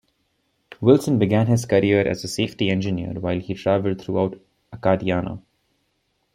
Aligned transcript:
Wilson 0.81 1.19
began 1.19 1.45
his 1.45 1.63
career 1.65 1.99
as 2.01 2.23
a 2.23 2.27
safety 2.27 2.71
engineer 2.71 3.19
while 3.19 3.39
he 3.39 3.53
traveled 3.53 4.01
throughout 4.01 4.39
Acadiana. 4.73 5.43